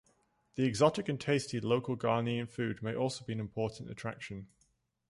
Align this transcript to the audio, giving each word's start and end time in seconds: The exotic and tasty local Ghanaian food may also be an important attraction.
The 0.55 0.65
exotic 0.65 1.09
and 1.09 1.21
tasty 1.21 1.59
local 1.59 1.95
Ghanaian 1.95 2.49
food 2.49 2.81
may 2.81 2.95
also 2.95 3.23
be 3.23 3.33
an 3.33 3.39
important 3.39 3.91
attraction. 3.91 4.47